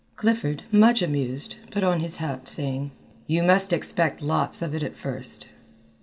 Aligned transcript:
Clifford, 0.15 0.63
much 0.71 1.03
amused, 1.03 1.57
put 1.69 1.83
on 1.83 1.99
his 1.99 2.17
hat, 2.17 2.47
saying, 2.47 2.89
"You 3.27 3.43
must 3.43 3.71
expect 3.71 4.23
lots 4.23 4.63
of 4.63 4.73
it 4.73 4.81
at 4.81 4.97
first." 4.97 5.45